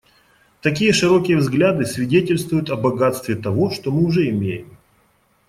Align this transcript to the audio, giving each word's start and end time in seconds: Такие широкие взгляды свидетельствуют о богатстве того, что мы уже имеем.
Такие 0.63 0.93
широкие 0.93 1.37
взгляды 1.37 1.85
свидетельствуют 1.85 2.71
о 2.71 2.75
богатстве 2.75 3.35
того, 3.35 3.69
что 3.69 3.91
мы 3.91 4.03
уже 4.05 4.27
имеем. 4.31 4.75